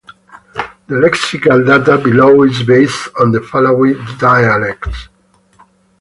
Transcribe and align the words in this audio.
The 0.87 0.95
lexical 0.95 1.63
data 1.63 1.95
below 2.03 2.41
is 2.41 2.63
based 2.63 3.09
on 3.19 3.31
the 3.31 3.39
following 3.39 4.03
dialects. 4.17 5.07